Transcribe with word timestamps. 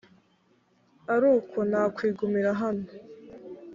ari 1.13 1.27
uko 1.37 1.57
nakwigumira 1.69 2.51
hano 2.61 2.87